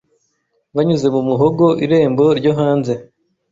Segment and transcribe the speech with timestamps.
[0.75, 2.93] Banyuze mu muhogo irembo ryo hanze